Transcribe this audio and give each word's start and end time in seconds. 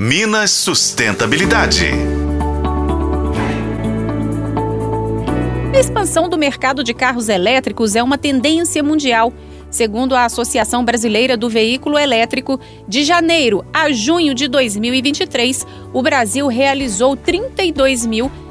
Minas 0.00 0.52
Sustentabilidade. 0.52 1.86
A 5.74 5.80
expansão 5.80 6.28
do 6.28 6.38
mercado 6.38 6.84
de 6.84 6.94
carros 6.94 7.28
elétricos 7.28 7.96
é 7.96 8.02
uma 8.02 8.16
tendência 8.16 8.80
mundial. 8.80 9.32
Segundo 9.72 10.14
a 10.14 10.24
Associação 10.24 10.84
Brasileira 10.84 11.36
do 11.36 11.50
Veículo 11.50 11.98
Elétrico, 11.98 12.60
de 12.86 13.02
janeiro 13.02 13.66
a 13.72 13.90
junho 13.90 14.36
de 14.36 14.46
2023, 14.46 15.66
o 15.92 16.00
Brasil 16.00 16.46
realizou 16.46 17.16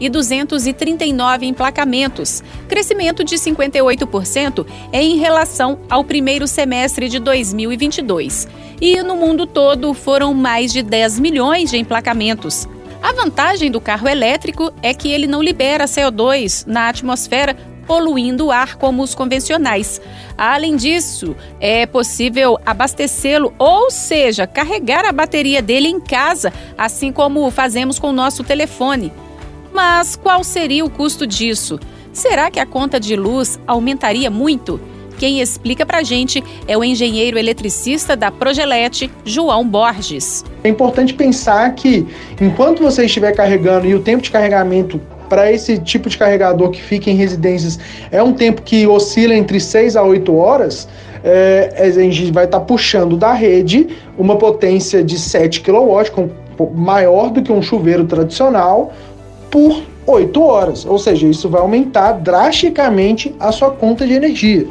32.239 0.00 1.42
emplacamentos, 1.42 2.42
crescimento 2.66 3.22
de 3.22 3.36
58% 3.36 4.66
em 4.92 5.18
relação 5.18 5.78
ao 5.90 6.02
primeiro 6.02 6.46
semestre 6.46 7.08
de 7.08 7.18
2022 7.18 8.48
e 8.80 9.02
no 9.02 9.14
mundo 9.14 9.46
todo 9.46 9.92
foram 9.92 10.32
mais 10.32 10.72
de 10.72 10.82
10 10.82 11.20
milhões 11.20 11.70
de 11.70 11.76
emplacamentos. 11.76 12.66
A 13.02 13.12
vantagem 13.12 13.70
do 13.70 13.80
carro 13.80 14.08
elétrico 14.08 14.72
é 14.82 14.92
que 14.92 15.10
ele 15.10 15.26
não 15.26 15.42
libera 15.42 15.84
CO2 15.84 16.66
na 16.66 16.88
atmosfera, 16.88 17.56
poluindo 17.86 18.46
o 18.46 18.52
ar 18.52 18.76
como 18.76 19.02
os 19.02 19.14
convencionais. 19.14 20.00
Além 20.36 20.76
disso, 20.76 21.34
é 21.58 21.86
possível 21.86 22.58
abastecê-lo, 22.64 23.52
ou 23.58 23.90
seja, 23.90 24.46
carregar 24.46 25.04
a 25.04 25.12
bateria 25.12 25.60
dele 25.60 25.88
em 25.88 25.98
casa, 25.98 26.52
assim 26.78 27.10
como 27.10 27.50
fazemos 27.50 27.98
com 27.98 28.10
o 28.10 28.12
nosso 28.12 28.44
telefone. 28.44 29.12
Mas 29.72 30.16
qual 30.16 30.42
seria 30.42 30.84
o 30.84 30.90
custo 30.90 31.26
disso? 31.26 31.78
Será 32.12 32.50
que 32.50 32.58
a 32.58 32.66
conta 32.66 32.98
de 32.98 33.14
luz 33.14 33.58
aumentaria 33.66 34.30
muito? 34.30 34.80
Quem 35.18 35.40
explica 35.40 35.84
pra 35.84 36.02
gente 36.02 36.42
é 36.66 36.78
o 36.78 36.82
engenheiro 36.82 37.38
eletricista 37.38 38.16
da 38.16 38.30
Progelete, 38.30 39.10
João 39.22 39.68
Borges. 39.68 40.42
É 40.64 40.68
importante 40.68 41.12
pensar 41.12 41.74
que 41.74 42.06
enquanto 42.40 42.82
você 42.82 43.04
estiver 43.04 43.32
carregando 43.32 43.86
e 43.86 43.94
o 43.94 44.00
tempo 44.00 44.22
de 44.22 44.30
carregamento 44.30 44.98
para 45.28 45.52
esse 45.52 45.78
tipo 45.78 46.08
de 46.08 46.16
carregador 46.16 46.70
que 46.70 46.82
fica 46.82 47.10
em 47.10 47.14
residências 47.14 47.78
é 48.10 48.22
um 48.22 48.32
tempo 48.32 48.62
que 48.62 48.86
oscila 48.86 49.34
entre 49.34 49.60
6 49.60 49.94
a 49.94 50.02
8 50.02 50.34
horas, 50.34 50.88
é, 51.22 51.74
a 51.76 51.90
gente 51.90 52.32
vai 52.32 52.46
estar 52.46 52.60
tá 52.60 52.64
puxando 52.64 53.16
da 53.16 53.32
rede 53.32 53.88
uma 54.18 54.36
potência 54.36 55.04
de 55.04 55.18
7 55.18 55.60
kW, 55.60 56.30
maior 56.74 57.30
do 57.30 57.42
que 57.42 57.52
um 57.52 57.62
chuveiro 57.62 58.06
tradicional, 58.06 58.92
por 59.50 59.82
8 60.06 60.42
horas. 60.42 60.86
Ou 60.86 60.98
seja, 60.98 61.26
isso 61.26 61.48
vai 61.48 61.60
aumentar 61.60 62.12
drasticamente 62.12 63.34
a 63.38 63.52
sua 63.52 63.70
conta 63.70 64.06
de 64.06 64.14
energia. 64.14 64.66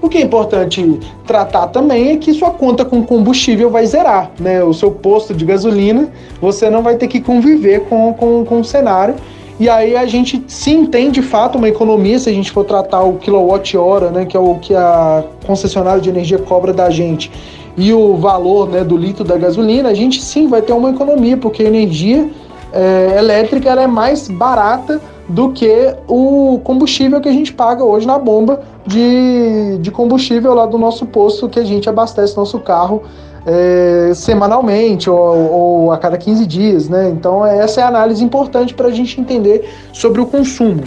O 0.00 0.08
que 0.08 0.18
é 0.18 0.20
importante 0.20 1.00
tratar 1.26 1.68
também 1.68 2.10
é 2.10 2.16
que 2.18 2.34
sua 2.34 2.50
conta 2.50 2.84
com 2.84 3.02
combustível 3.02 3.70
vai 3.70 3.86
zerar, 3.86 4.30
né? 4.38 4.62
O 4.62 4.74
seu 4.74 4.90
posto 4.90 5.32
de 5.32 5.46
gasolina, 5.46 6.10
você 6.40 6.68
não 6.68 6.82
vai 6.82 6.96
ter 6.96 7.08
que 7.08 7.20
conviver 7.20 7.84
com, 7.88 8.12
com, 8.12 8.44
com 8.44 8.60
o 8.60 8.64
cenário. 8.64 9.14
E 9.58 9.66
aí 9.66 9.96
a 9.96 10.04
gente 10.04 10.44
sim 10.46 10.84
tem 10.84 11.10
de 11.10 11.22
fato 11.22 11.56
uma 11.56 11.68
economia 11.68 12.18
se 12.18 12.28
a 12.28 12.32
gente 12.32 12.50
for 12.50 12.64
tratar 12.64 13.02
o 13.02 13.14
quilowatt-hora, 13.14 14.10
né, 14.10 14.26
que 14.26 14.36
é 14.36 14.40
o 14.40 14.56
que 14.56 14.74
a 14.74 15.24
concessionária 15.46 16.02
de 16.02 16.10
energia 16.10 16.38
cobra 16.38 16.72
da 16.72 16.90
gente, 16.90 17.30
e 17.76 17.92
o 17.92 18.16
valor 18.16 18.68
né, 18.68 18.84
do 18.84 18.96
litro 18.96 19.24
da 19.24 19.38
gasolina, 19.38 19.88
a 19.88 19.94
gente 19.94 20.22
sim 20.22 20.48
vai 20.48 20.60
ter 20.60 20.72
uma 20.72 20.90
economia, 20.90 21.36
porque 21.36 21.62
a 21.62 21.66
energia 21.66 22.28
é, 22.72 23.18
elétrica 23.18 23.68
ela 23.70 23.82
é 23.82 23.86
mais 23.86 24.28
barata 24.28 25.00
do 25.28 25.52
que 25.52 25.94
o 26.06 26.60
combustível 26.64 27.20
que 27.20 27.28
a 27.28 27.32
gente 27.32 27.52
paga 27.52 27.82
hoje 27.82 28.06
na 28.06 28.18
bomba 28.18 28.62
de, 28.86 29.78
de 29.80 29.90
combustível 29.90 30.54
lá 30.54 30.66
do 30.66 30.76
nosso 30.76 31.06
posto 31.06 31.48
que 31.48 31.58
a 31.58 31.64
gente 31.64 31.88
abastece 31.88 32.36
nosso 32.36 32.58
carro 32.60 33.02
é, 33.46 34.12
semanalmente 34.14 35.08
ou, 35.08 35.52
ou, 35.52 35.92
a 35.92 35.98
cada 35.98 36.16
15 36.16 36.46
dias, 36.46 36.88
né? 36.88 37.10
Então 37.10 37.44
essa 37.44 37.80
é 37.80 37.84
a 37.84 37.88
análise 37.88 38.24
importante 38.24 38.74
para 38.74 38.88
a 38.88 38.90
gente 38.90 39.20
entender 39.20 39.68
sobre 39.92 40.20
o 40.20 40.26
consumo. 40.26 40.82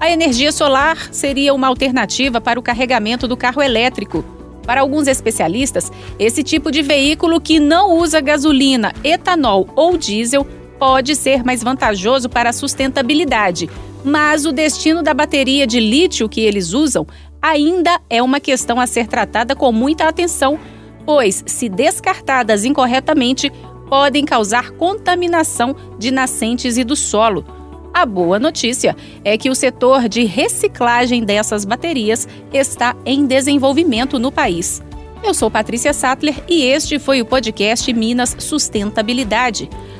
A 0.00 0.10
energia 0.10 0.52
solar 0.52 1.08
seria 1.12 1.54
uma 1.54 1.68
alternativa 1.68 2.40
para 2.40 2.58
o 2.58 2.62
carregamento 2.62 3.26
do 3.26 3.36
carro 3.36 3.62
elétrico. 3.62 4.24
Para 4.66 4.80
alguns 4.80 5.06
especialistas, 5.06 5.92
esse 6.18 6.42
tipo 6.42 6.70
de 6.70 6.82
veículo 6.82 7.40
que 7.40 7.60
não 7.60 7.98
usa 7.98 8.20
gasolina, 8.20 8.92
etanol 9.04 9.68
ou 9.76 9.96
diesel 9.96 10.46
pode 10.78 11.14
ser 11.14 11.44
mais 11.44 11.62
vantajoso 11.62 12.28
para 12.28 12.50
a 12.50 12.52
sustentabilidade, 12.52 13.68
mas 14.04 14.44
o 14.44 14.52
destino 14.52 15.02
da 15.02 15.14
bateria 15.14 15.66
de 15.66 15.80
lítio 15.80 16.28
que 16.28 16.40
eles 16.40 16.72
usam 16.72 17.06
ainda 17.40 18.00
é 18.08 18.22
uma 18.22 18.40
questão 18.40 18.80
a 18.80 18.86
ser 18.86 19.06
tratada 19.06 19.54
com 19.54 19.70
muita 19.70 20.08
atenção, 20.08 20.58
pois, 21.04 21.42
se 21.46 21.68
descartadas 21.68 22.64
incorretamente, 22.64 23.50
podem 23.88 24.24
causar 24.24 24.70
contaminação 24.72 25.76
de 25.98 26.10
nascentes 26.10 26.76
e 26.76 26.84
do 26.84 26.96
solo. 26.96 27.44
A 27.92 28.04
boa 28.04 28.38
notícia 28.38 28.96
é 29.22 29.38
que 29.38 29.48
o 29.48 29.54
setor 29.54 30.08
de 30.08 30.24
reciclagem 30.24 31.22
dessas 31.22 31.64
baterias 31.64 32.26
está 32.52 32.96
em 33.04 33.24
desenvolvimento 33.24 34.18
no 34.18 34.32
país. 34.32 34.82
Eu 35.22 35.32
sou 35.32 35.50
Patrícia 35.50 35.92
Sattler 35.92 36.42
e 36.48 36.64
este 36.64 36.98
foi 36.98 37.22
o 37.22 37.24
podcast 37.24 37.90
Minas 37.92 38.36
Sustentabilidade. 38.38 39.70